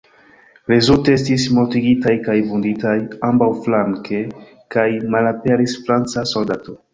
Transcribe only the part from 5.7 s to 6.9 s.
franca soldato.